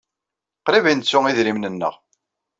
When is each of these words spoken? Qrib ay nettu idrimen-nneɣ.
Qrib 0.65 0.85
ay 0.85 0.95
nettu 0.95 1.19
idrimen-nneɣ. 1.27 1.93